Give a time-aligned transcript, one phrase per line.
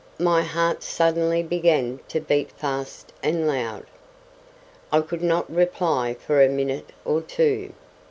[0.17, 3.85] My heart suddenly began to beat fast and loud.
[4.91, 7.73] I could not reply for a minute or two.